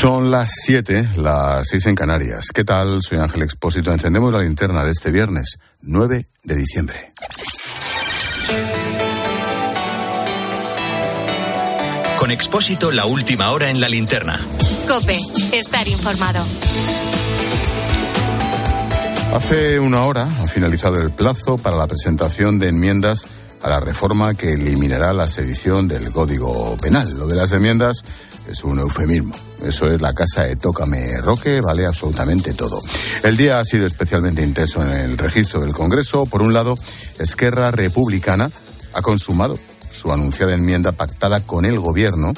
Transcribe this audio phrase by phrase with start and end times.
[0.00, 2.46] Son las 7, las 6 en Canarias.
[2.54, 3.02] ¿Qué tal?
[3.02, 3.92] Soy Ángel Expósito.
[3.92, 7.12] Encendemos la linterna de este viernes, 9 de diciembre.
[12.18, 14.40] Con Expósito, la última hora en la linterna.
[14.88, 15.18] Cope,
[15.52, 16.42] estar informado.
[19.34, 23.26] Hace una hora ha finalizado el plazo para la presentación de enmiendas
[23.62, 27.18] a la reforma que eliminará la sedición del Código Penal.
[27.18, 28.02] Lo de las enmiendas
[28.48, 29.34] es un eufemismo.
[29.64, 32.80] Eso es la casa de Tócame Roque, vale absolutamente todo.
[33.22, 36.24] El día ha sido especialmente intenso en el registro del Congreso.
[36.24, 36.78] Por un lado,
[37.18, 38.50] Esquerra Republicana
[38.94, 39.58] ha consumado
[39.92, 42.32] su anunciada enmienda pactada con el Gobierno,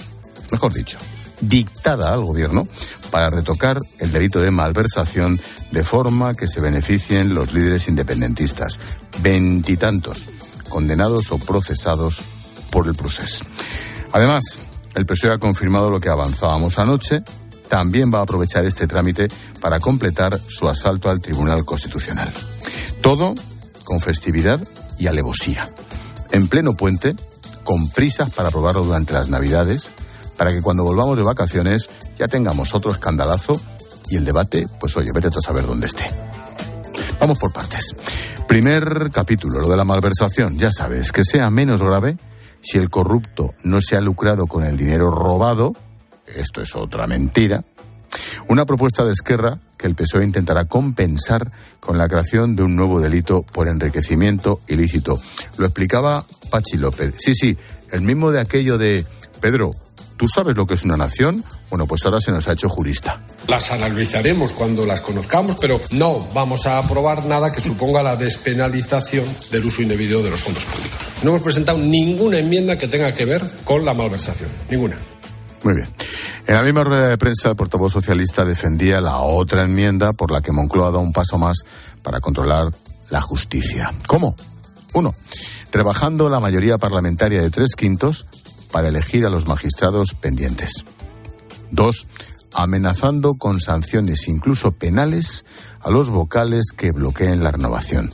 [0.50, 0.98] mejor dicho,
[1.40, 2.66] dictada al Gobierno,
[3.12, 8.80] para retocar el delito de malversación de forma que se beneficien los líderes independentistas.
[9.20, 10.28] Veintitantos
[10.72, 12.22] condenados o procesados
[12.70, 13.44] por el proceso.
[14.10, 14.62] Además,
[14.94, 17.22] el PSOE ha confirmado lo que avanzábamos anoche.
[17.68, 19.28] También va a aprovechar este trámite
[19.60, 22.32] para completar su asalto al Tribunal Constitucional.
[23.02, 23.34] Todo
[23.84, 24.60] con festividad
[24.98, 25.68] y alevosía.
[26.30, 27.14] En pleno puente,
[27.64, 29.90] con prisas para aprobarlo durante las Navidades,
[30.38, 33.60] para que cuando volvamos de vacaciones ya tengamos otro escandalazo
[34.08, 36.31] y el debate, pues oye, vete a saber dónde esté.
[37.22, 37.94] Vamos por partes.
[38.48, 40.58] Primer capítulo, lo de la malversación.
[40.58, 42.16] Ya sabes, que sea menos grave
[42.60, 45.72] si el corrupto no se ha lucrado con el dinero robado.
[46.26, 47.62] Esto es otra mentira.
[48.48, 53.00] Una propuesta de Esquerra que el PSOE intentará compensar con la creación de un nuevo
[53.00, 55.16] delito por enriquecimiento ilícito.
[55.58, 57.14] Lo explicaba Pachi López.
[57.18, 57.56] Sí, sí,
[57.92, 59.06] el mismo de aquello de
[59.40, 59.70] Pedro,
[60.16, 61.44] ¿tú sabes lo que es una nación?
[61.70, 63.20] Bueno, pues ahora se nos ha hecho jurista.
[63.48, 69.24] Las analizaremos cuando las conozcamos, pero no vamos a aprobar nada que suponga la despenalización
[69.50, 71.12] del uso indebido de los fondos públicos.
[71.22, 74.50] No hemos presentado ninguna enmienda que tenga que ver con la malversación.
[74.70, 74.96] Ninguna.
[75.62, 75.88] Muy bien.
[76.46, 80.40] En la misma rueda de prensa, el portavoz socialista defendía la otra enmienda por la
[80.40, 81.58] que Moncloa da un paso más
[82.02, 82.72] para controlar
[83.10, 83.92] la justicia.
[84.06, 84.34] ¿Cómo?
[84.94, 85.14] Uno,
[85.72, 88.26] rebajando la mayoría parlamentaria de tres quintos
[88.72, 90.84] para elegir a los magistrados pendientes.
[91.70, 92.08] Dos,
[92.52, 95.44] amenazando con sanciones incluso penales
[95.80, 98.10] a los vocales que bloqueen la renovación.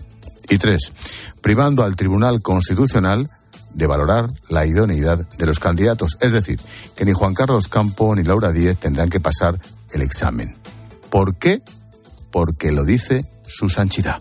[0.48, 0.92] Y tres,
[1.40, 3.28] privando al Tribunal Constitucional
[3.74, 6.16] de valorar la idoneidad de los candidatos.
[6.20, 6.60] Es decir,
[6.96, 9.60] que ni Juan Carlos Campo ni Laura Díez tendrán que pasar
[9.92, 10.56] el examen.
[11.10, 11.62] ¿Por qué?
[12.30, 14.20] Porque lo dice su sanchidad.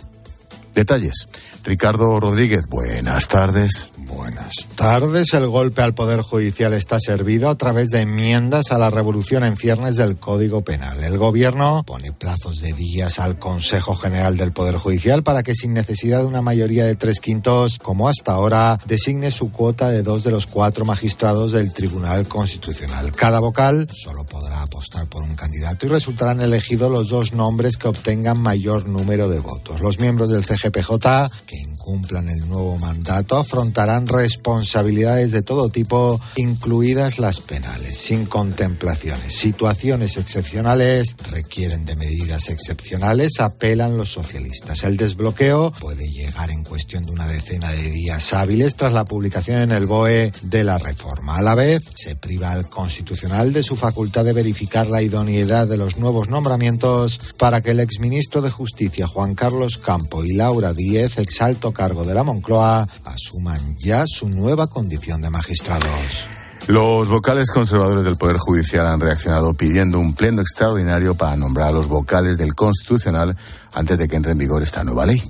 [0.73, 1.25] Detalles.
[1.63, 3.91] Ricardo Rodríguez, buenas tardes.
[4.07, 5.33] Buenas tardes.
[5.33, 9.57] El golpe al Poder Judicial está servido a través de enmiendas a la revolución en
[9.57, 11.03] ciernes del Código Penal.
[11.03, 15.73] El Gobierno pone plazos de días al Consejo General del Poder Judicial para que, sin
[15.73, 20.23] necesidad de una mayoría de tres quintos, como hasta ahora, designe su cuota de dos
[20.23, 23.11] de los cuatro magistrados del Tribunal Constitucional.
[23.11, 27.87] Cada vocal solo podrá apostar por un candidato y resultarán elegidos los dos nombres que
[27.87, 29.81] obtengan mayor número de votos.
[29.81, 30.97] Los miembros del CGPJ
[31.45, 31.57] que
[31.87, 39.33] incumplan el nuevo mandato afrontarán responsabilidades de todo tipo, incluidas las penales, sin contemplaciones.
[39.33, 44.83] Situaciones excepcionales requieren de medidas excepcionales, apelan los socialistas.
[44.83, 49.59] El desbloqueo puede llegar en cuestión de una decena de días hábiles tras la publicación
[49.59, 51.37] en el BOE de la reforma.
[51.37, 55.77] A la vez, se priva al Constitucional de su facultad de verificar la idoneidad de
[55.77, 61.17] los nuevos nombramientos para que el exministro de Justicia, Juan Carlos Campo, y Laura Díez,
[61.17, 66.27] exalto cargo de la Moncloa, asuman ya su nueva condición de magistrados.
[66.65, 71.71] Los vocales conservadores del Poder Judicial han reaccionado pidiendo un pleno extraordinario para nombrar a
[71.71, 73.37] los vocales del Constitucional
[73.73, 75.21] antes de que entre en vigor esta nueva ley.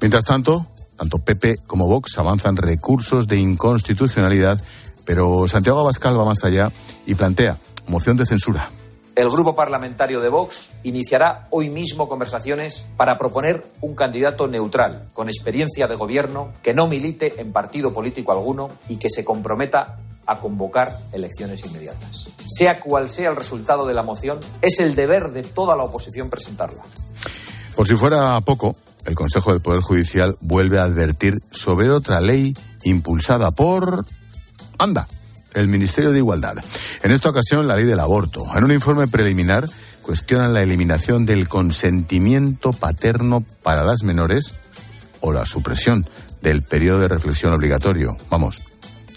[0.00, 0.66] Mientras tanto,
[0.98, 4.60] tanto PP como Vox avanzan recursos de inconstitucionalidad,
[5.06, 6.72] pero Santiago Abascal va más allá
[7.06, 8.68] y plantea moción de censura.
[9.14, 15.28] El grupo parlamentario de Vox iniciará hoy mismo conversaciones para proponer un candidato neutral, con
[15.28, 20.38] experiencia de gobierno, que no milite en partido político alguno y que se comprometa a
[20.38, 22.28] convocar elecciones inmediatas.
[22.48, 26.30] Sea cual sea el resultado de la moción, es el deber de toda la oposición
[26.30, 26.82] presentarla.
[27.76, 28.74] Por si fuera poco,
[29.04, 34.06] el Consejo del Poder Judicial vuelve a advertir sobre otra ley impulsada por...
[34.78, 35.06] Anda,
[35.54, 36.56] el Ministerio de Igualdad.
[37.02, 38.44] En esta ocasión, la ley del aborto.
[38.54, 39.68] En un informe preliminar,
[40.02, 44.54] cuestionan la eliminación del consentimiento paterno para las menores
[45.20, 46.04] o la supresión
[46.42, 48.16] del periodo de reflexión obligatorio.
[48.30, 48.60] Vamos,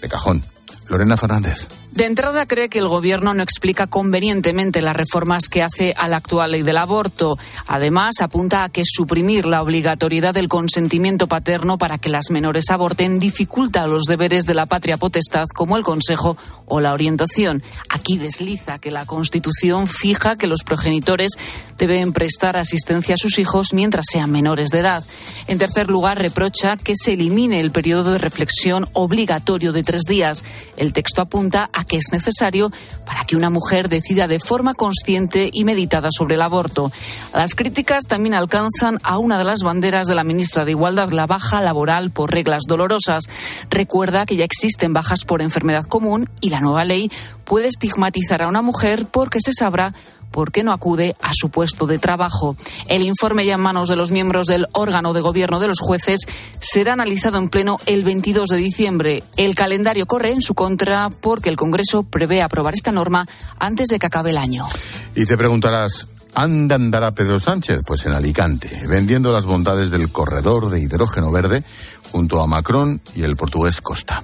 [0.00, 0.42] de cajón.
[0.88, 1.66] Lorena Fernández.
[1.96, 6.18] De entrada cree que el Gobierno no explica convenientemente las reformas que hace a la
[6.18, 7.38] actual ley del aborto.
[7.66, 13.18] Además, apunta a que suprimir la obligatoriedad del consentimiento paterno para que las menores aborten
[13.18, 17.62] dificulta los deberes de la patria potestad como el consejo o la orientación.
[17.88, 21.30] Aquí desliza que la Constitución fija que los progenitores
[21.78, 25.02] deben prestar asistencia a sus hijos mientras sean menores de edad.
[25.46, 30.44] En tercer lugar, reprocha que se elimine el periodo de reflexión obligatorio de tres días.
[30.76, 32.70] El texto apunta a que es necesario
[33.04, 36.90] para que una mujer decida de forma consciente y meditada sobre el aborto.
[37.32, 41.26] Las críticas también alcanzan a una de las banderas de la ministra de Igualdad, la
[41.26, 43.24] baja laboral por reglas dolorosas.
[43.70, 47.10] Recuerda que ya existen bajas por enfermedad común y la nueva ley
[47.44, 49.94] puede estigmatizar a una mujer porque se sabrá
[50.30, 52.56] por qué no acude a su puesto de trabajo.
[52.88, 56.20] El informe ya en manos de los miembros del órgano de gobierno de los jueces
[56.60, 59.24] será analizado en pleno el 22 de diciembre.
[59.36, 63.26] El calendario corre en su contra porque el Congreso prevé aprobar esta norma
[63.58, 64.66] antes de que acabe el año.
[65.14, 66.08] Y te preguntarás,
[66.38, 67.80] ¿Anda andará Pedro Sánchez?
[67.86, 71.64] Pues en Alicante, vendiendo las bondades del corredor de hidrógeno verde
[72.12, 74.22] junto a Macron y el portugués Costa.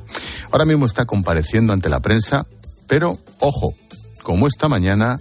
[0.50, 2.44] Ahora mismo está compareciendo ante la prensa,
[2.86, 3.72] pero ojo,
[4.22, 5.18] como esta mañana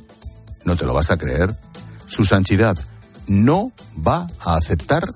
[0.65, 1.53] no te lo vas a creer,
[2.05, 2.77] su santidad
[3.27, 3.71] no
[4.05, 5.09] va a aceptar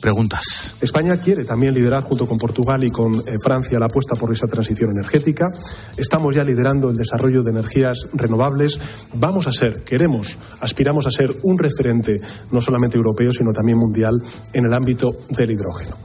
[0.00, 0.74] preguntas.
[0.80, 4.46] España quiere también liderar junto con Portugal y con eh, Francia la apuesta por esa
[4.46, 5.50] transición energética.
[5.96, 8.78] Estamos ya liderando el desarrollo de energías renovables.
[9.14, 12.20] Vamos a ser, queremos, aspiramos a ser un referente
[12.52, 14.14] no solamente europeo, sino también mundial
[14.52, 15.96] en el ámbito del hidrógeno.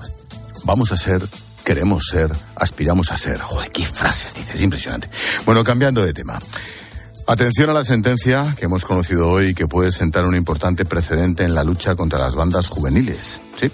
[0.66, 1.22] Vamos a ser,
[1.64, 3.40] queremos ser, aspiramos a ser.
[3.40, 5.10] Joder, qué frases dices, impresionante.
[5.46, 6.40] Bueno, cambiando de tema.
[7.26, 11.56] Atención a la sentencia que hemos conocido hoy que puede sentar un importante precedente en
[11.56, 13.40] la lucha contra las bandas juveniles.
[13.56, 13.72] ¿sí?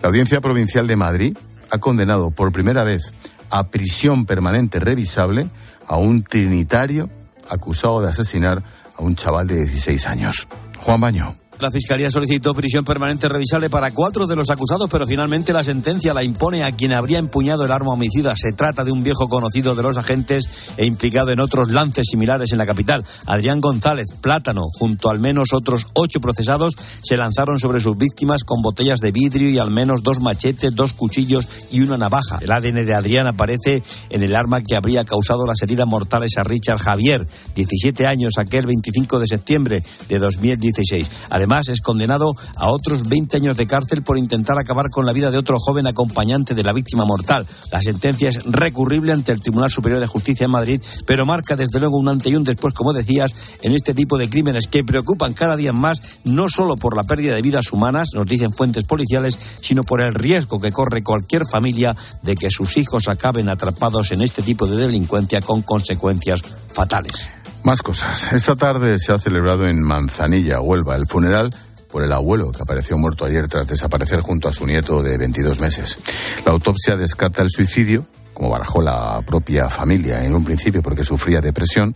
[0.00, 1.36] La Audiencia Provincial de Madrid
[1.70, 3.12] ha condenado por primera vez
[3.50, 5.48] a prisión permanente revisable
[5.88, 7.10] a un trinitario
[7.48, 8.62] acusado de asesinar
[8.96, 10.46] a un chaval de 16 años.
[10.78, 11.41] Juan Baño.
[11.62, 16.12] La Fiscalía solicitó prisión permanente revisable para cuatro de los acusados, pero finalmente la sentencia
[16.12, 18.34] la impone a quien habría empuñado el arma homicida.
[18.36, 22.50] Se trata de un viejo conocido de los agentes e implicado en otros lances similares
[22.50, 23.04] en la capital.
[23.26, 26.74] Adrián González Plátano, junto a al menos otros ocho procesados,
[27.04, 30.94] se lanzaron sobre sus víctimas con botellas de vidrio y al menos dos machetes, dos
[30.94, 32.38] cuchillos y una navaja.
[32.40, 36.42] El ADN de Adrián aparece en el arma que habría causado las heridas mortales a
[36.42, 37.24] Richard Javier,
[37.54, 41.08] 17 años, aquel 25 de septiembre de 2016.
[41.30, 45.12] Además, Además, es condenado a otros 20 años de cárcel por intentar acabar con la
[45.12, 47.46] vida de otro joven acompañante de la víctima mortal.
[47.70, 51.78] La sentencia es recurrible ante el Tribunal Superior de Justicia en Madrid, pero marca desde
[51.78, 55.34] luego un ante y un después, como decías, en este tipo de crímenes que preocupan
[55.34, 59.38] cada día más, no solo por la pérdida de vidas humanas, nos dicen fuentes policiales,
[59.60, 64.22] sino por el riesgo que corre cualquier familia de que sus hijos acaben atrapados en
[64.22, 66.40] este tipo de delincuencia con consecuencias
[66.72, 67.28] fatales.
[67.64, 68.32] Más cosas.
[68.32, 71.54] Esta tarde se ha celebrado en Manzanilla, Huelva, el funeral
[71.92, 75.60] por el abuelo que apareció muerto ayer tras desaparecer junto a su nieto de 22
[75.60, 75.98] meses.
[76.44, 78.04] La autopsia descarta el suicidio,
[78.34, 81.94] como barajó la propia familia en un principio porque sufría depresión.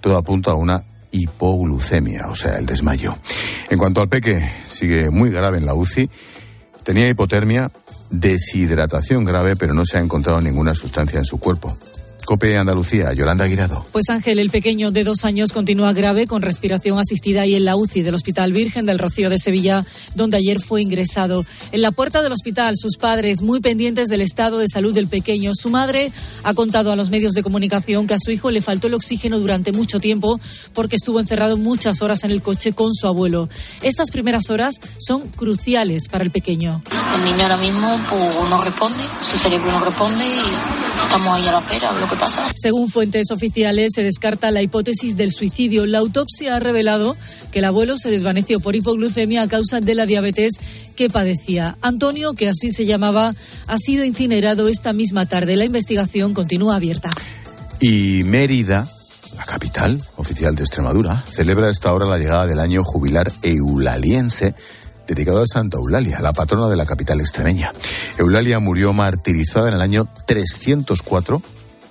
[0.00, 3.16] Todo apunta a una hipoglucemia, o sea, el desmayo.
[3.70, 6.10] En cuanto al peque, sigue muy grave en la UCI.
[6.82, 7.70] Tenía hipotermia,
[8.10, 11.74] deshidratación grave, pero no se ha encontrado ninguna sustancia en su cuerpo.
[12.26, 13.86] Cope Andalucía, Yolanda Aguirado.
[13.92, 17.76] Pues Ángel, el pequeño de dos años continúa grave con respiración asistida y en la
[17.76, 21.46] UCI del Hospital Virgen del Rocío de Sevilla, donde ayer fue ingresado.
[21.72, 25.52] En la puerta del hospital, sus padres muy pendientes del estado de salud del pequeño.
[25.54, 26.12] Su madre
[26.42, 29.38] ha contado a los medios de comunicación que a su hijo le faltó el oxígeno
[29.38, 30.40] durante mucho tiempo
[30.74, 33.48] porque estuvo encerrado muchas horas en el coche con su abuelo.
[33.82, 36.82] Estas primeras horas son cruciales para el pequeño.
[37.16, 41.52] El niño ahora mismo pues, no responde, su cerebro no responde y estamos ahí a
[41.52, 42.15] la espera lo que
[42.54, 45.86] según fuentes oficiales, se descarta la hipótesis del suicidio.
[45.86, 47.16] La autopsia ha revelado
[47.52, 50.54] que el abuelo se desvaneció por hipoglucemia a causa de la diabetes
[50.96, 51.76] que padecía.
[51.82, 53.34] Antonio, que así se llamaba,
[53.66, 55.56] ha sido incinerado esta misma tarde.
[55.56, 57.10] La investigación continúa abierta.
[57.80, 58.88] Y Mérida,
[59.36, 64.54] la capital oficial de Extremadura, celebra a esta hora la llegada del año jubilar eulaliense
[65.06, 67.72] dedicado a Santa Eulalia, la patrona de la capital extremeña.
[68.18, 71.40] Eulalia murió martirizada en el año 304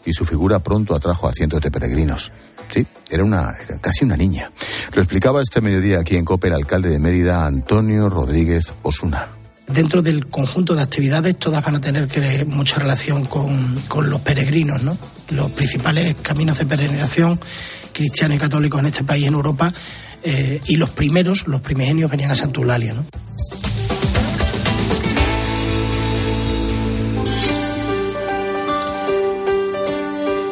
[0.06, 2.32] y su figura pronto atrajo a cientos de peregrinos.
[2.72, 4.52] Sí, era, una, era casi una niña.
[4.94, 9.30] Lo explicaba este mediodía aquí en COPE el alcalde de Mérida, Antonio Rodríguez Osuna.
[9.68, 14.84] Dentro del conjunto de actividades, todas van a tener que, mucha relación con, los peregrinos,
[14.84, 14.96] ¿no?
[15.32, 17.40] Los principales caminos de peregrinación
[17.92, 19.74] cristianos y católicos en este país, en Europa,
[20.22, 23.06] eh, y los primeros, los primigenios, venían a Santa Eulalia, ¿no?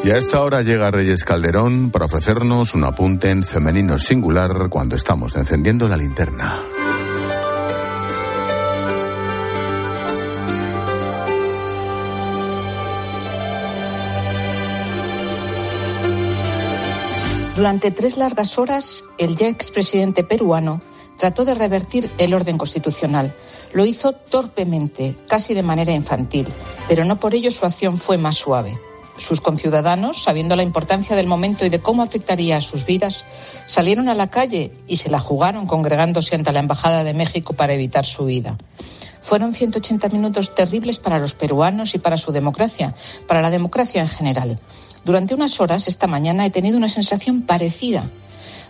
[0.04, 4.98] Y a esta hora llega Reyes Calderón para ofrecernos un apunte en femenino singular cuando
[4.98, 6.62] estamos encendiendo la linterna.
[17.56, 20.82] Durante tres largas horas, el ya expresidente peruano
[21.18, 23.34] trató de revertir el orden constitucional.
[23.72, 26.48] Lo hizo torpemente, casi de manera infantil,
[26.90, 28.78] pero no por ello su acción fue más suave.
[29.18, 33.26] Sus conciudadanos, sabiendo la importancia del momento y de cómo afectaría a sus vidas,
[33.66, 37.74] salieron a la calle y se la jugaron congregándose ante la Embajada de México para
[37.74, 38.58] evitar su vida.
[39.22, 42.94] Fueron 180 minutos terribles para los peruanos y para su democracia,
[43.28, 44.60] para la democracia en general.
[45.06, 48.10] Durante unas horas esta mañana he tenido una sensación parecida.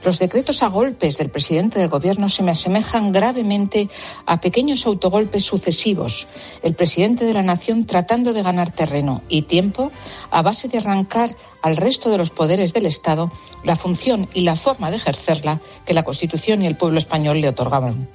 [0.04, 3.90] Los decretos a golpes del presidente del Gobierno se me asemejan gravemente
[4.26, 6.28] a pequeños autogolpes sucesivos.
[6.62, 9.92] El presidente de la Nación tratando de ganar terreno y tiempo
[10.30, 13.32] a base de arrancar al resto de los poderes del Estado
[13.64, 17.48] la función y la forma de ejercerla que la Constitución y el pueblo español le
[17.48, 18.10] otorgaban.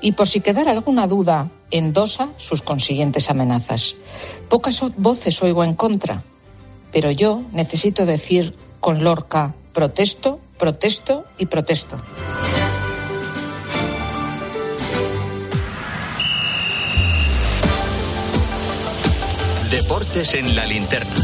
[0.00, 3.96] Y por si quedara alguna duda, endosa sus consiguientes amenazas.
[4.48, 6.22] Pocas voces oigo en contra,
[6.92, 11.96] pero yo necesito decir con Lorca, protesto, protesto y protesto.
[19.70, 21.14] Deportes en la linterna.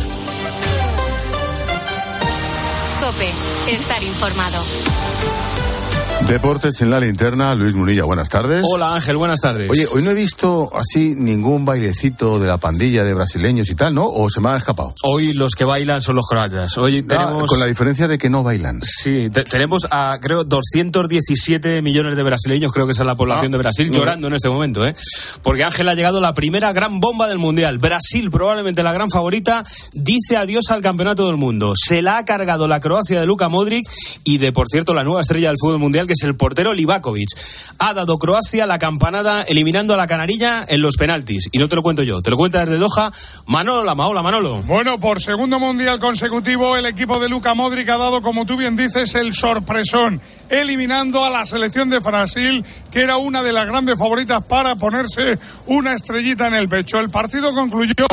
[3.01, 3.31] Cope,
[3.71, 4.65] estar informado.
[6.29, 8.65] Deportes en la linterna, Luis Munilla, buenas tardes.
[8.69, 9.71] Hola Ángel, buenas tardes.
[9.71, 13.95] Oye, hoy no he visto así ningún bailecito de la pandilla de brasileños y tal,
[13.95, 14.07] ¿no?
[14.09, 14.93] ¿O se me ha escapado?
[15.05, 16.77] Hoy los que bailan son los croatas.
[16.79, 17.49] Hoy Ah, tenemos...
[17.49, 18.81] con la diferencia de que no bailan.
[18.83, 23.47] Sí, te- tenemos a, creo, 217 millones de brasileños, creo que esa es la población
[23.47, 23.99] Ah, de Brasil, no.
[23.99, 24.97] llorando en este momento, ¿eh?
[25.43, 27.79] Porque Ángel ha llegado la primera gran bomba del Mundial.
[27.79, 31.75] Brasil, probablemente la gran favorita, dice adiós al campeonato del mundo.
[31.77, 33.89] Se la ha cargado la Croacia de Luka Modric
[34.25, 37.29] y de, por cierto, la nueva estrella del fútbol mundial, que es el portero Livakovic.
[37.79, 41.49] Ha dado Croacia la campanada eliminando a la Canarilla en los penaltis.
[41.53, 43.13] Y no te lo cuento yo, te lo cuenta desde Doha
[43.47, 44.23] Manolo Lamaola.
[44.23, 44.63] Manolo.
[44.63, 48.77] Bueno, por segundo mundial consecutivo, el equipo de Luca Modric ha dado, como tú bien
[48.77, 53.99] dices, el sorpresón, eliminando a la selección de Brasil, que era una de las grandes
[53.99, 56.99] favoritas para ponerse una estrellita en el pecho.
[56.99, 58.07] El partido concluyó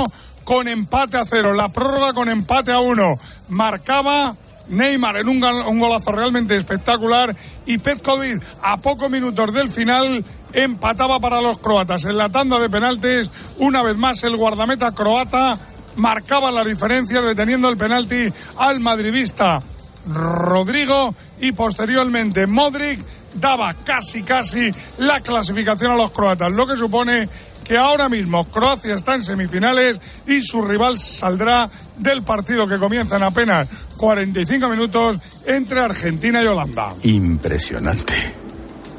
[0.43, 3.17] con empate a cero, la prórroga con empate a uno.
[3.49, 4.35] Marcaba
[4.67, 5.39] Neymar en un,
[5.79, 12.05] golazo realmente espectacular y Petkovic a pocos minutos del final empataba para los croatas.
[12.05, 15.57] En la tanda de penaltis, una vez más el guardameta croata
[15.95, 19.59] marcaba la diferencia deteniendo el penalti al madridista
[20.07, 22.99] Rodrigo y posteriormente Modric
[23.35, 27.29] daba casi casi la clasificación a los croatas, lo que supone
[27.63, 33.15] que ahora mismo Croacia está en semifinales y su rival saldrá del partido que comienza
[33.15, 33.67] en apenas
[33.97, 36.93] 45 minutos entre Argentina y Holanda.
[37.03, 38.13] Impresionante.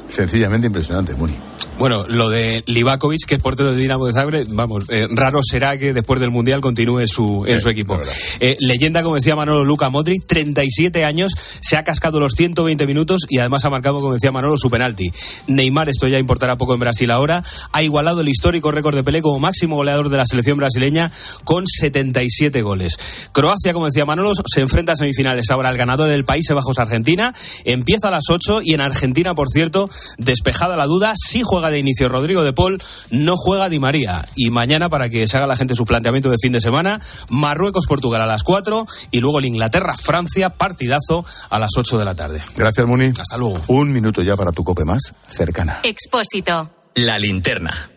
[0.09, 1.35] Sencillamente impresionante, Muni.
[1.77, 5.77] Bueno, lo de Livakovic, que es portero de Dinamo de Zagreb, vamos, eh, raro será
[5.77, 7.99] que después del Mundial continúe su, en su equipo.
[8.39, 13.23] Eh, leyenda, como decía Manolo, Luca Modric, 37 años, se ha cascado los 120 minutos
[13.27, 15.11] y además ha marcado, como decía Manolo, su penalti.
[15.47, 17.43] Neymar, esto ya importará poco en Brasil ahora,
[17.73, 21.11] ha igualado el histórico récord de Pelé como máximo goleador de la selección brasileña
[21.43, 22.97] con 77 goles.
[23.33, 27.33] Croacia, como decía Manolo, se enfrenta a semifinales ahora al ganador del Países Bajos Argentina,
[27.65, 31.79] empieza a las 8 y en Argentina, por cierto, despejada la duda, sí juega de
[31.79, 34.25] inicio Rodrigo de Paul, no juega Di María.
[34.35, 36.99] Y mañana, para que se haga la gente su planteamiento de fin de semana,
[37.29, 42.41] Marruecos-Portugal a las 4 y luego el Inglaterra-Francia, partidazo a las 8 de la tarde.
[42.57, 43.05] Gracias, Muni.
[43.05, 43.61] Hasta luego.
[43.67, 45.79] Un minuto ya para tu cope más cercana.
[45.83, 46.71] Expósito.
[46.95, 47.94] La linterna.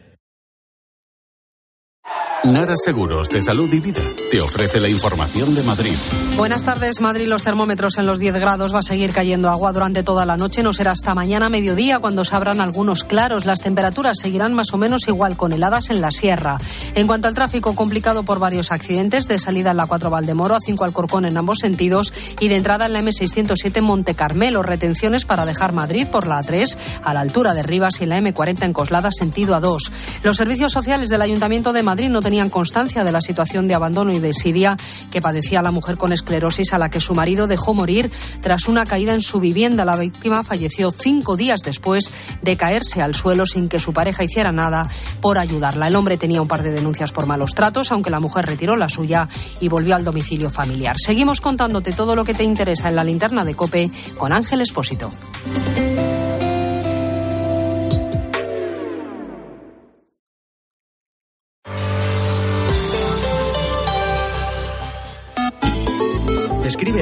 [2.45, 5.95] Nara Seguros de Salud y Vida te ofrece la información de Madrid.
[6.37, 7.27] Buenas tardes, Madrid.
[7.27, 8.73] Los termómetros en los 10 grados.
[8.73, 10.63] Va a seguir cayendo agua durante toda la noche.
[10.63, 13.45] No será hasta mañana mediodía cuando se abran algunos claros.
[13.45, 16.59] Las temperaturas seguirán más o menos igual con heladas en la sierra.
[16.95, 19.27] En cuanto al tráfico, complicado por varios accidentes.
[19.27, 22.87] De salida en la 4 Valdemoro, a 5 Alcorcón en ambos sentidos y de entrada
[22.87, 24.63] en la M607 Monte Carmelo.
[24.63, 28.21] Retenciones para dejar Madrid por la A3 a la altura de Rivas y en la
[28.21, 29.91] M40 en Coslada sentido A2.
[30.23, 34.13] Los servicios sociales del Ayuntamiento de Madrid no tenían constancia de la situación de abandono
[34.13, 34.77] y desidia
[35.11, 38.11] que padecía la mujer con esclerosis a la que su marido dejó morir
[38.43, 39.87] tras una caída en su vivienda.
[39.87, 44.53] La víctima falleció cinco días después de caerse al suelo sin que su pareja hiciera
[44.53, 44.87] nada
[45.23, 45.89] por ayudarla.
[45.89, 48.91] El hombre tenía un par de denuncias por malos tratos, aunque la mujer retiró la
[48.91, 49.27] suya
[49.63, 50.97] y volvió al domicilio familiar.
[50.99, 55.11] Seguimos contándote todo lo que te interesa en la linterna de Cope con Ángel Espósito.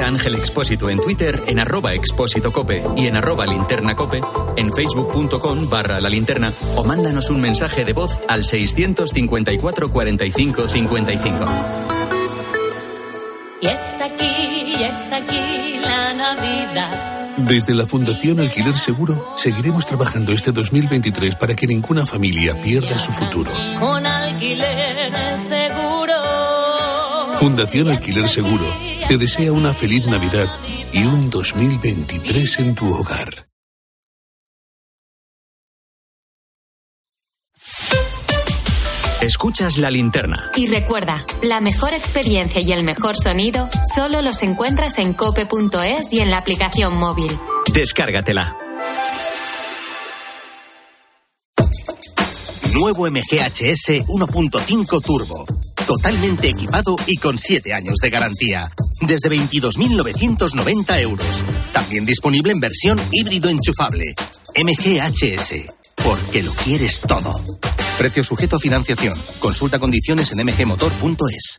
[0.06, 4.20] A Ángel Expósito en Twitter en arroba expósito cope y en arroba linterna cope,
[4.56, 11.44] en facebook.com barra la linterna o mándanos un mensaje de voz al 654 45 55.
[13.60, 17.16] Y está aquí, y está aquí la Navidad.
[17.38, 23.12] Desde la Fundación Alquiler Seguro seguiremos trabajando este 2023 para que ninguna familia pierda su
[23.12, 23.50] futuro.
[23.78, 25.05] Con alquiler.
[27.38, 28.66] Fundación Alquiler Seguro
[29.08, 30.48] te desea una feliz Navidad
[30.92, 33.46] y un 2023 en tu hogar.
[39.20, 40.50] Escuchas la linterna.
[40.54, 46.20] Y recuerda, la mejor experiencia y el mejor sonido solo los encuentras en cope.es y
[46.20, 47.30] en la aplicación móvil.
[47.72, 48.65] Descárgatela.
[52.78, 55.46] Nuevo MGHS 1.5 Turbo.
[55.86, 58.70] Totalmente equipado y con 7 años de garantía.
[59.00, 61.42] Desde 22.990 euros.
[61.72, 64.14] También disponible en versión híbrido enchufable.
[64.54, 65.72] MGHS.
[66.04, 67.32] Porque lo quieres todo.
[67.96, 69.18] Precio sujeto a financiación.
[69.38, 71.58] Consulta condiciones en mgmotor.es.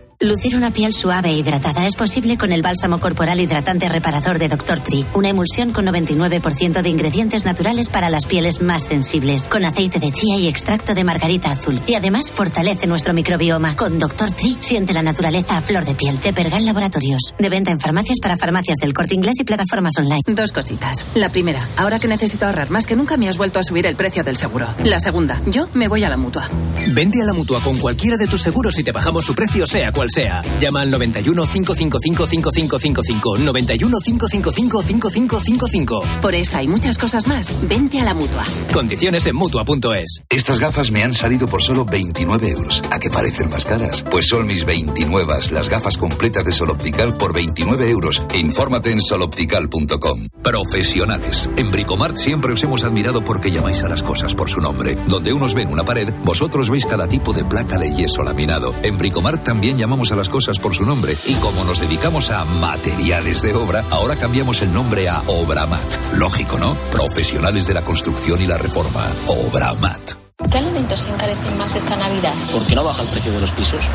[0.23, 4.49] Lucir una piel suave e hidratada es posible con el bálsamo corporal hidratante reparador de
[4.49, 4.79] Dr.
[4.79, 9.97] Tree, una emulsión con 99% de ingredientes naturales para las pieles más sensibles, con aceite
[9.97, 11.81] de chía y extracto de margarita azul.
[11.87, 13.75] Y además fortalece nuestro microbioma.
[13.75, 14.31] Con Dr.
[14.33, 16.19] Tree siente la naturaleza a flor de piel.
[16.19, 17.33] De Pergal Laboratorios.
[17.39, 20.21] De venta en farmacias para farmacias del corte inglés y plataformas online.
[20.27, 21.03] Dos cositas.
[21.15, 23.95] La primera, ahora que necesito ahorrar más que nunca me has vuelto a subir el
[23.95, 24.67] precio del seguro.
[24.83, 26.47] La segunda, yo me voy a la mutua.
[26.89, 29.91] Vende a la mutua con cualquiera de tus seguros y te bajamos su precio, sea
[29.91, 30.41] cual sea.
[30.59, 33.37] Llama al 91 555 5555.
[33.37, 36.01] 91 555 5555.
[36.21, 38.43] Por esta y muchas cosas más, vente a la mutua.
[38.73, 40.23] Condiciones en mutua.es.
[40.29, 42.81] Estas gafas me han salido por solo 29 euros.
[42.91, 44.03] ¿A qué parecen más caras?
[44.09, 48.21] Pues son mis 29, las gafas completas de Sol Optical por 29 euros.
[48.35, 50.27] Infórmate en soloptical.com.
[50.43, 51.49] Profesionales.
[51.57, 54.97] En Bricomart siempre os hemos admirado porque llamáis a las cosas por su nombre.
[55.07, 58.73] Donde unos ven una pared, vosotros veis cada tipo de placa de yeso laminado.
[58.83, 61.15] En Bricomart también llamamos a las cosas por su nombre.
[61.27, 66.13] Y como nos dedicamos a materiales de obra, ahora cambiamos el nombre a Obramat.
[66.15, 66.73] Lógico, ¿no?
[66.91, 69.05] Profesionales de la construcción y la reforma.
[69.27, 70.20] Obramat.
[70.49, 72.33] ¿Qué alimentos se encarecen más esta Navidad?
[72.51, 73.89] ¿Por qué no baja el precio de los pisos?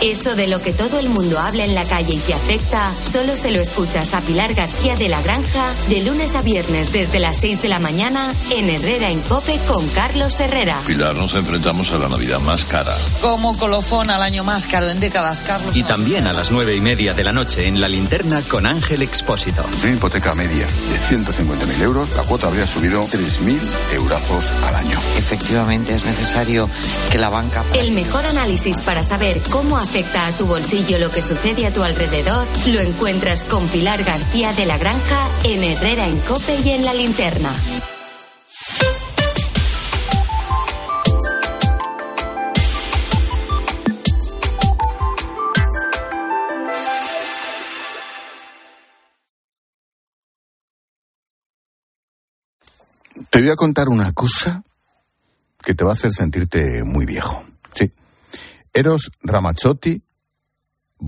[0.00, 3.36] Eso de lo que todo el mundo habla en la calle y te afecta, solo
[3.36, 7.38] se lo escuchas a Pilar García de la Granja de lunes a viernes desde las
[7.38, 10.76] 6 de la mañana en Herrera en Cope con Carlos Herrera.
[10.86, 12.96] Pilar, nos enfrentamos a la Navidad más cara.
[13.20, 15.76] Como colofón al año más caro en décadas, Carlos.
[15.76, 19.02] Y también a las nueve y media de la noche en la linterna con Ángel
[19.02, 19.66] Expósito.
[19.82, 23.58] Una hipoteca media de 150.000 euros, la cuota habría subido 3.000
[23.94, 24.96] eurazos al año.
[25.16, 26.68] Efectivamente, es necesario
[27.10, 27.64] que la banca.
[27.74, 31.82] El mejor análisis para saber cómo afecta a tu bolsillo lo que sucede a tu
[31.82, 36.84] alrededor lo encuentras con Pilar García de la Granja en Herrera en Cope y en
[36.84, 37.50] la linterna.
[53.30, 54.62] Te voy a contar una cosa
[55.62, 57.42] que te va a hacer sentirte muy viejo.
[57.74, 57.90] Sí.
[58.72, 60.02] Eros Ramazzotti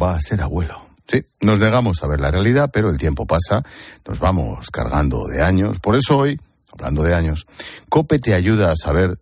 [0.01, 0.87] va a ser abuelo.
[1.11, 3.65] Sí, nos negamos a ver la realidad, pero el tiempo pasa,
[4.07, 5.81] nos vamos cargando de años.
[5.81, 6.41] Por eso hoy,
[6.73, 7.47] hablando de años,
[7.89, 9.19] Cope te ayuda a saber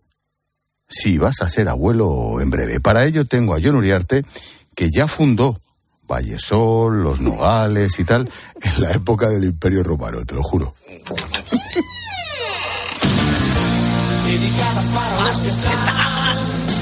[0.87, 2.79] si vas a ser abuelo en breve.
[2.79, 4.23] Para ello tengo a John Uriarte,
[4.75, 5.61] que ya fundó
[6.07, 8.29] Vallesol, Los Nogales y tal,
[8.61, 10.75] en la época del Imperio Romano, te lo juro.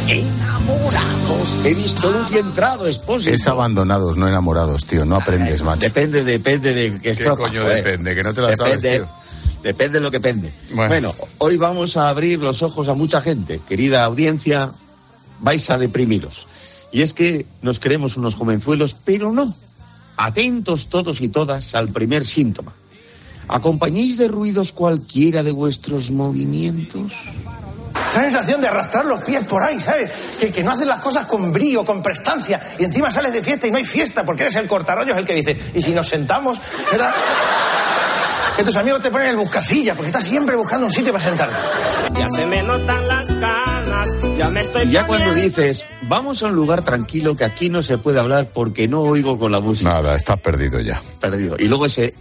[0.07, 1.65] enamorados.
[1.65, 3.29] He visto luz y entrado, esposo.
[3.29, 5.05] Es abandonados, no enamorados, tío.
[5.05, 5.81] No aprendes, macho.
[5.81, 7.83] Depende, depende de qué ¿Qué estrofa, coño joder.
[7.83, 8.15] depende?
[8.15, 9.63] Que no te la sabes, depende, tío.
[9.63, 10.53] Depende de lo que pende.
[10.73, 10.88] Bueno.
[10.88, 11.13] Bueno.
[11.39, 13.60] hoy vamos a abrir los ojos a mucha gente.
[13.67, 14.69] Querida audiencia,
[15.39, 16.47] vais a deprimiros.
[16.91, 19.53] Y es que nos creemos unos jovenzuelos, pero no.
[20.15, 22.73] Atentos todos y todas al primer síntoma.
[23.47, 27.13] ¿Acompañéis de ruidos cualquiera de vuestros movimientos?
[28.12, 30.12] Esa sensación de arrastrar los pies por ahí, ¿sabes?
[30.39, 33.67] Que, que no haces las cosas con brío, con prestancia, y encima sales de fiesta
[33.67, 36.60] y no hay fiesta, porque eres el cortarollos el que dice, ¿y si nos sentamos?
[36.91, 37.13] ¿Verdad?
[38.58, 41.56] que tus amigos te ponen el buscasilla, porque estás siempre buscando un sitio para sentarte.
[42.15, 46.48] Ya se me notan las canas, ya me estoy Y ya cuando dices, vamos a
[46.48, 49.91] un lugar tranquilo que aquí no se puede hablar porque no oigo con la música.
[49.91, 51.00] Nada, estás perdido ya.
[51.22, 51.56] Perdido.
[51.60, 52.15] Y luego ese,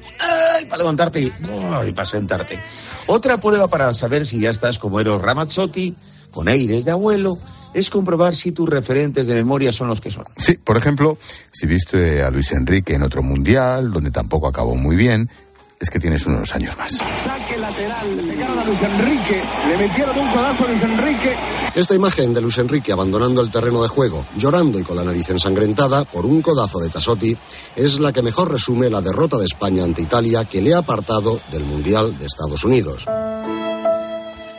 [0.64, 1.32] para levantarte y,
[1.72, 1.92] ¡ay!
[1.92, 2.58] para sentarte.
[3.06, 5.94] Otra prueba para saber si ya estás como Eros Ramazzotti,
[6.30, 7.34] con aires de abuelo,
[7.74, 10.24] es comprobar si tus referentes de memoria son los que son.
[10.36, 11.18] Sí, por ejemplo,
[11.52, 15.28] si viste a Luis Enrique en otro mundial, donde tampoco acabó muy bien,
[15.78, 16.92] es que tienes unos años más.
[16.92, 21.36] Saque lateral, le pegaron a Luis Enrique, le metieron un codazo a Luis Enrique.
[21.74, 25.28] Esta imagen de Luis Enrique abandonando el terreno de juego, llorando y con la nariz
[25.30, 27.36] ensangrentada por un codazo de Tasotti,
[27.76, 31.40] es la que mejor resume la derrota de España ante Italia que le ha apartado
[31.52, 33.06] del Mundial de Estados Unidos.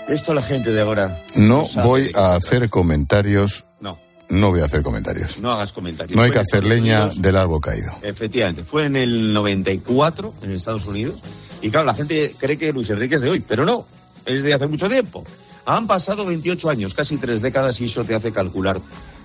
[0.08, 1.21] Esto la gente de ahora.
[1.36, 3.65] No sabe voy a hacer comentarios.
[3.82, 3.97] No.
[4.30, 5.38] No voy a hacer comentarios.
[5.40, 6.16] No hagas comentarios.
[6.16, 7.22] No hay que hacer leña Unidos.
[7.22, 7.94] del árbol caído.
[8.02, 11.20] Efectivamente, fue en el 94 en Estados Unidos.
[11.62, 13.86] Y claro, la gente cree que Luis Enrique es de hoy, pero no,
[14.26, 15.24] es de hace mucho tiempo.
[15.66, 18.80] Han pasado 28 años, casi tres décadas, y eso te hace calcular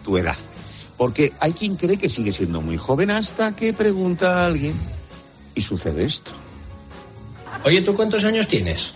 [0.04, 0.36] tu edad.
[0.96, 4.74] Porque hay quien cree que sigue siendo muy joven hasta que pregunta a alguien
[5.54, 6.30] y sucede esto.
[7.64, 8.94] Oye, ¿tú cuántos años tienes?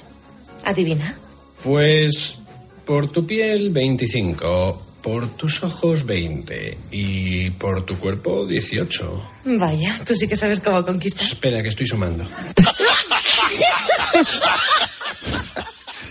[0.64, 1.14] Adivina.
[1.62, 2.38] Pues
[2.85, 9.31] por tu piel 25, por tus ojos 20 y por tu cuerpo 18.
[9.45, 11.29] Vaya, tú sí que sabes cómo conquistar.
[11.29, 12.29] Espera, que estoy sumando.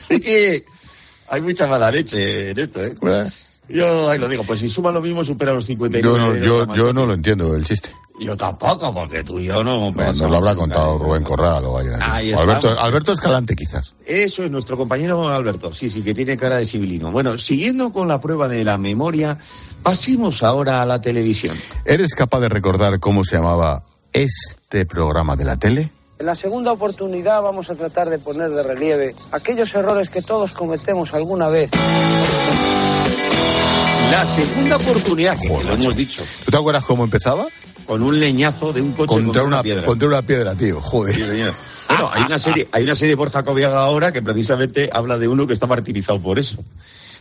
[0.08, 0.64] Es que
[1.28, 2.94] hay mucha mala leche en esto, ¿eh?
[3.68, 6.46] Yo ahí lo digo, pues si suma lo mismo, supera los 59.
[6.46, 7.92] Yo no, yo no lo entiendo el chiste.
[8.20, 9.92] Yo tampoco, porque tú y yo no.
[9.92, 12.04] No, nos lo habrá contado Rubén Corral o alguien así.
[12.10, 13.94] Ahí O Alberto, Escalante, quizás.
[14.06, 17.12] Eso es nuestro compañero Alberto, sí, sí, que tiene cara de civilino.
[17.12, 19.38] Bueno, siguiendo con la prueba de la memoria,
[19.84, 21.58] pasemos ahora a la televisión.
[21.84, 25.92] ¿Eres capaz de recordar cómo se llamaba este programa de la tele?
[26.18, 30.54] En la segunda oportunidad vamos a tratar de poner de relieve aquellos errores que todos
[30.54, 31.70] cometemos alguna vez.
[34.10, 37.48] La segunda oportunidad, que lo hemos dicho, ¿Tú te acuerdas cómo empezaba?
[37.86, 39.86] Con un leñazo de un coche Contra una, piedra.
[39.86, 40.82] contra una piedra, tío.
[40.82, 41.16] Joder.
[41.88, 45.46] Bueno, hay una serie, hay una serie por Jacobiaga ahora que precisamente habla de uno
[45.48, 46.64] que está martirizado por eso.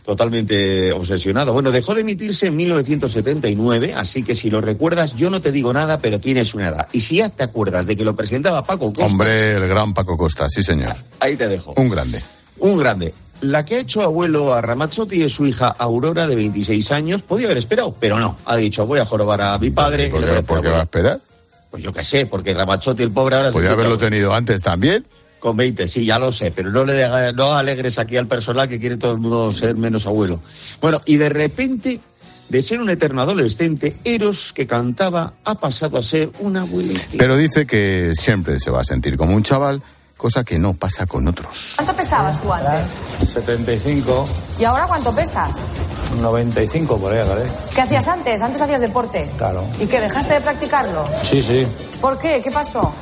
[0.03, 1.53] Totalmente obsesionado.
[1.53, 5.73] Bueno, dejó de emitirse en 1979, así que si lo recuerdas, yo no te digo
[5.73, 6.87] nada, pero tienes una edad.
[6.91, 10.15] Y si ya te acuerdas de que lo presentaba Paco Costa, Hombre, el gran Paco
[10.15, 10.95] Costa, sí señor.
[11.19, 11.73] ahí te dejo.
[11.77, 12.21] Un grande.
[12.59, 13.13] Un grande.
[13.41, 17.21] La que ha hecho abuelo a Ramazzotti es su hija Aurora, de 26 años.
[17.21, 18.37] Podía haber esperado, pero no.
[18.45, 20.09] Ha dicho, voy a jorobar a mi padre.
[20.09, 20.83] ¿Por qué, por va a hacer abuelo".
[20.83, 21.19] esperar?
[21.69, 23.51] Pues yo qué sé, porque Ramazzotti, el pobre, ahora...
[23.51, 24.09] Podía haberlo abuelo.
[24.09, 25.05] tenido antes también.
[25.39, 28.67] Con 20, sí, ya lo sé, pero no le haga- no alegres aquí al personal
[28.67, 30.39] que quiere todo el mundo ser menos abuelo.
[30.81, 31.99] Bueno, y de repente,
[32.49, 37.01] de ser un eterno adolescente, Eros, que cantaba, ha pasado a ser un abuelito.
[37.17, 39.81] Pero dice que siempre se va a sentir como un chaval,
[40.17, 41.73] cosa que no pasa con otros.
[41.75, 42.99] ¿Cuánto pesabas tú antes?
[43.27, 44.27] 75,
[44.59, 45.65] ¿Y ahora cuánto pesas?
[46.21, 47.43] 95 por ahí, ¿vale?
[47.73, 48.41] ¿Qué hacías antes?
[48.41, 49.29] Antes hacías deporte.
[49.37, 49.63] Claro.
[49.79, 49.99] ¿Y qué?
[49.99, 51.07] ¿Dejaste de practicarlo?
[51.23, 51.67] Sí, sí,
[52.01, 52.41] ¿Por qué?
[52.43, 52.93] ¿Qué pasó?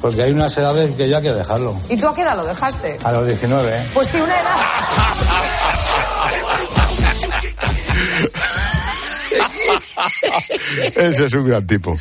[0.00, 1.76] porque hay unas edades que ya hay que dejarlo.
[1.90, 2.98] ¿Y tú a qué edad lo dejaste?
[3.04, 3.86] A los 19, ¿eh?
[3.92, 4.56] Pues sí, una edad.
[10.96, 11.96] Ese es un gran tipo.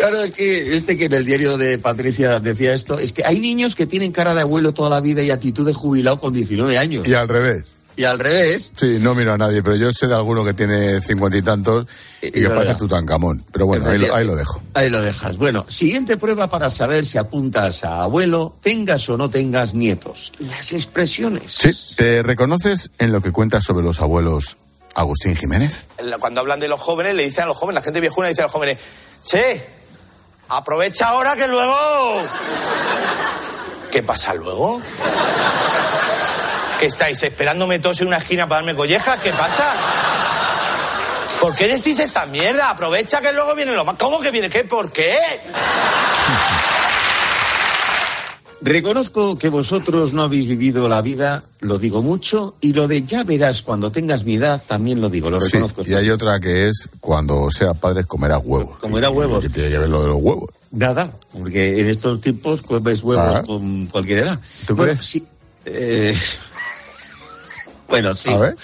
[0.00, 3.38] Claro, es que este que en el diario de Patricia decía esto, es que hay
[3.38, 6.78] niños que tienen cara de abuelo toda la vida y actitud de jubilado con 19
[6.78, 7.06] años.
[7.06, 7.66] Y al revés.
[7.98, 8.72] Y al revés.
[8.76, 11.86] Sí, no miro a nadie, pero yo sé de alguno que tiene cincuenta y tantos
[12.22, 13.44] y, Y que parece Tutankamón.
[13.52, 14.62] Pero bueno, ahí lo, ahí lo dejo.
[14.72, 15.36] Ahí lo dejas.
[15.36, 20.32] Bueno, siguiente prueba para saber si apuntas a abuelo, tengas o no tengas nietos.
[20.38, 21.56] Las expresiones.
[21.58, 24.56] Sí, ¿te reconoces en lo que cuentas sobre los abuelos
[24.94, 25.84] Agustín Jiménez?
[26.20, 28.40] Cuando hablan de los jóvenes, le dicen a los jóvenes, la gente viejuna le dice
[28.40, 28.78] a los jóvenes,
[29.22, 29.79] che,
[30.50, 32.22] aprovecha ahora que luego...
[33.90, 34.80] ¿Qué pasa luego?
[36.78, 39.18] ¿Que estáis esperándome todos en una esquina para darme collejas?
[39.20, 39.72] ¿Qué pasa?
[41.40, 42.70] ¿Por qué decís esta mierda?
[42.70, 43.96] Aprovecha que luego viene lo más...
[43.96, 44.50] ¿Cómo que viene?
[44.50, 44.64] ¿Qué?
[44.64, 45.18] ¿Por qué?
[48.62, 53.24] Reconozco que vosotros no habéis vivido la vida, lo digo mucho, y lo de ya
[53.24, 55.82] verás cuando tengas mi edad también lo digo, lo Sí, reconozco.
[55.86, 58.78] y hay otra que es cuando sea padre comerá huevos.
[58.78, 59.40] Comerá huevos.
[59.42, 60.50] Que tiene que ver lo de los huevos.
[60.72, 63.42] Nada, porque en estos tiempos comes huevos Ah.
[63.46, 64.38] con cualquier edad.
[64.66, 65.06] ¿Tú bueno, crees?
[65.06, 65.26] sí.
[65.64, 66.14] eh,
[67.88, 68.30] Bueno, sí.
[68.30, 68.56] A ver,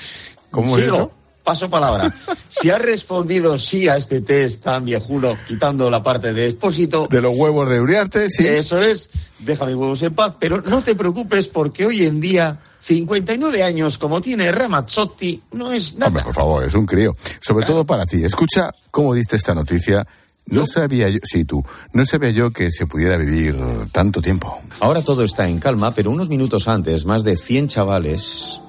[0.50, 1.10] ¿cómo es eso?
[1.46, 2.12] Paso palabra.
[2.48, 7.22] si has respondido sí a este test tan viejuno, quitando la parte de expósito, De
[7.22, 8.44] los huevos de Uriarte, sí.
[8.44, 12.58] eso es, deja mis huevos en paz, pero no te preocupes porque hoy en día,
[12.80, 16.08] 59 años como tiene Ramazzotti, no es nada.
[16.08, 17.14] Hombre, por favor, es un crío.
[17.40, 18.24] Sobre todo para ti.
[18.24, 20.04] Escucha cómo diste esta noticia
[20.46, 23.56] No sabía yo, sí tú, no sabía yo que se pudiera vivir
[23.92, 24.58] tanto tiempo.
[24.80, 28.60] Ahora todo está en calma, pero unos minutos antes, más de 100 chavales,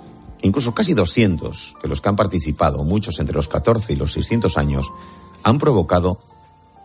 [0.41, 4.57] incluso casi 200 de los que han participado, muchos entre los 14 y los 600
[4.57, 4.91] años,
[5.43, 6.19] han provocado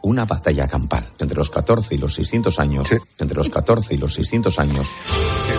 [0.05, 2.88] una batalla campal entre los 14 y los 600 años,
[3.19, 4.88] entre los 14 y los 600 años.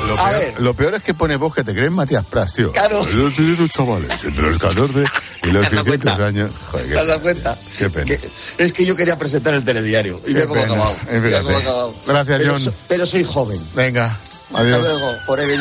[0.10, 2.74] Lo peor, lo peor es que pone vos que te crees Matías Pras, tío.
[2.74, 3.06] Claro.
[3.06, 5.06] Los 600 chavales, entre los 14
[5.44, 6.26] y los ¿Te has dado 600 cuenta?
[6.26, 6.52] años.
[6.72, 7.58] Joder, ¿Te has dado qué, cuenta?
[7.78, 8.06] qué pena.
[8.06, 8.20] Que-
[8.58, 10.96] es que yo quería presentar el telediario y veo cómo ha acabado.
[11.08, 11.22] Eh.
[12.06, 12.74] Gracias, pero, John.
[12.90, 13.62] pero soy joven.
[13.76, 14.08] Venga,
[14.48, 14.82] Hasta adiós.
[14.82, 15.58] luego, por el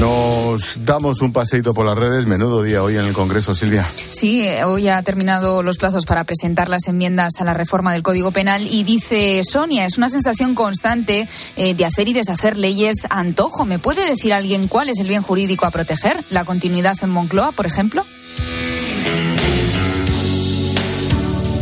[0.00, 2.24] Nos damos un paseito por las redes.
[2.26, 3.84] Menudo día hoy en el Congreso, Silvia.
[4.10, 8.30] Sí, hoy ha terminado los plazos para presentar las enmiendas a la reforma del Código
[8.30, 13.64] Penal y dice Sonia, es una sensación constante eh, de hacer y deshacer leyes antojo.
[13.64, 16.16] ¿Me puede decir alguien cuál es el bien jurídico a proteger?
[16.30, 18.04] ¿La continuidad en Moncloa, por ejemplo?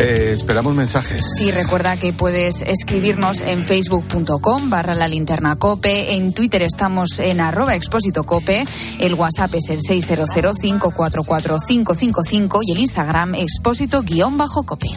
[0.07, 1.41] Eh, esperamos mensajes.
[1.41, 7.41] Y recuerda que puedes escribirnos en facebook.com barra la linterna cope, en Twitter estamos en
[7.41, 8.65] arroba expósito cope,
[9.01, 14.91] el WhatsApp es el 600544555 y el Instagram expósito guion bajo cope.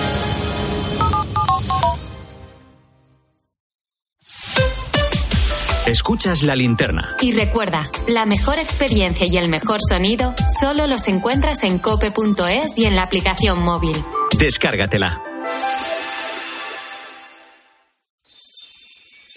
[5.91, 7.17] Escuchas la linterna.
[7.19, 12.85] Y recuerda, la mejor experiencia y el mejor sonido solo los encuentras en cope.es y
[12.85, 13.97] en la aplicación móvil.
[14.39, 15.21] Descárgatela.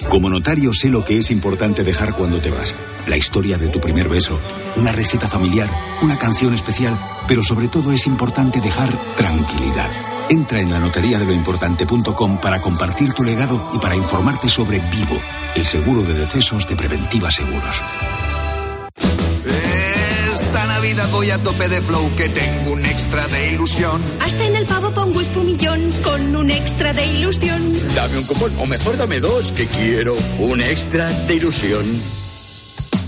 [0.08, 2.76] Como notario sé lo que es importante dejar cuando te vas.
[3.08, 4.38] La historia de tu primer beso,
[4.76, 5.68] una receta familiar,
[6.02, 6.96] una canción especial,
[7.28, 9.90] pero sobre todo es importante dejar tranquilidad.
[10.30, 14.78] Entra en la notaría de lo importante.com para compartir tu legado y para informarte sobre
[14.78, 15.20] Vivo,
[15.54, 17.82] el seguro de decesos de Preventiva Seguros.
[20.32, 24.00] Esta Navidad voy a tope de flow que tengo un extra de ilusión.
[24.20, 27.60] Hasta en el pavo pongo espumillón con un extra de ilusión.
[27.94, 32.23] Dame un cupón, o mejor dame dos, que quiero un extra de ilusión.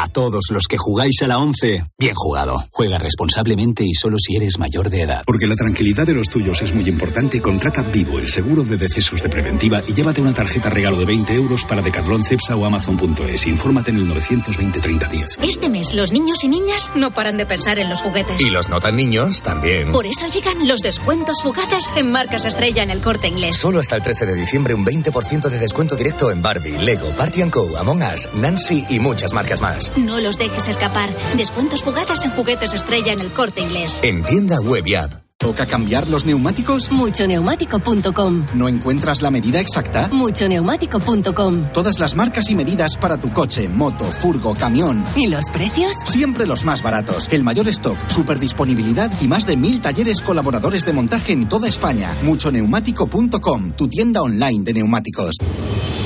[0.00, 2.62] A todos los que jugáis a la 11, bien jugado.
[2.70, 5.22] Juega responsablemente y solo si eres mayor de edad.
[5.26, 9.24] Porque la tranquilidad de los tuyos es muy importante, contrata Vivo, el seguro de decesos
[9.24, 13.48] de Preventiva, y llévate una tarjeta regalo de 20 euros para Decathlon, Cepsa o Amazon.es.
[13.48, 15.26] Infórmate en el 920 30 10.
[15.42, 18.40] Este mes los niños y niñas no paran de pensar en los juguetes.
[18.40, 19.90] Y los no tan niños también.
[19.90, 23.56] Por eso llegan los descuentos fugaces en marcas estrella en el corte inglés.
[23.56, 27.42] Solo hasta el 13 de diciembre un 20% de descuento directo en Barbie, Lego, Party
[27.50, 29.87] Co, Among Us, Nancy y muchas marcas más.
[29.96, 31.10] No los dejes escapar.
[31.36, 34.00] Descuentos fugaces en juguetes estrella en el corte inglés.
[34.02, 35.28] En tienda web y app.
[35.38, 36.90] ¿Toca cambiar los neumáticos?
[36.90, 38.46] Muchoneumático.com.
[38.54, 40.08] ¿No encuentras la medida exacta?
[40.10, 41.72] Muchoneumático.com.
[41.72, 45.04] Todas las marcas y medidas para tu coche, moto, furgo, camión.
[45.14, 45.96] ¿Y los precios?
[46.06, 47.28] Siempre los más baratos.
[47.30, 51.68] El mayor stock, super disponibilidad y más de mil talleres colaboradores de montaje en toda
[51.68, 52.16] España.
[52.24, 55.36] Muchoneumático.com, tu tienda online de neumáticos.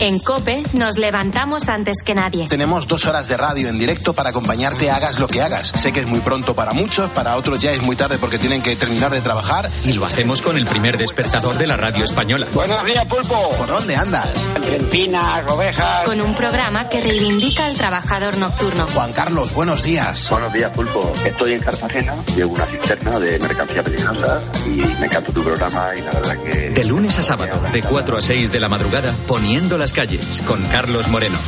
[0.00, 2.48] En Cope nos levantamos antes que nadie.
[2.48, 5.72] Tenemos dos horas de radio en directo para acompañarte hagas lo que hagas.
[5.76, 8.62] Sé que es muy pronto para muchos, para otros ya es muy tarde porque tienen
[8.62, 9.68] que terminar de trabajar.
[9.84, 12.46] Y lo hacemos con el primer despertador de la radio española.
[12.52, 13.50] Buenos días, Pulpo.
[13.56, 14.48] ¿Por dónde andas?
[14.54, 16.06] Argentina, ovejas.
[16.06, 18.86] Con un programa que reivindica al trabajador nocturno.
[18.88, 20.28] Juan Carlos, buenos días.
[20.30, 21.12] Buenos días, Pulpo.
[21.24, 26.02] Estoy en Cartagena, llevo una cisterna de mercancía peligrosa y me encanta tu programa y
[26.02, 26.70] la verdad que...
[26.70, 30.62] De lunes a sábado, de 4 a 6 de la madrugada, poniendo las calles, con
[30.68, 31.38] Carlos Moreno.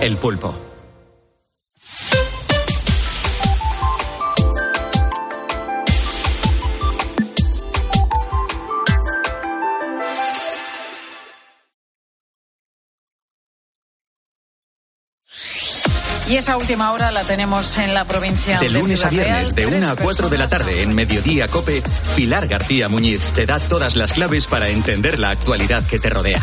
[0.00, 0.52] El pulpo.
[16.28, 19.70] Y esa última hora la tenemos en la provincia De lunes a viernes, Real.
[19.70, 21.84] de 1 a Tres 4 de la tarde, en Mediodía Cope,
[22.16, 26.42] Pilar García Muñiz te da todas las claves para entender la actualidad que te rodea.